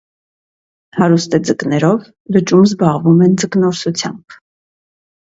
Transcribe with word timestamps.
Հարուստ 0.99 1.35
է 1.37 1.39
ձկներով, 1.49 2.07
լճում 2.37 2.63
զբաղվում 2.69 3.21
են 3.27 3.37
ձկնորսությամբ։ 3.43 4.39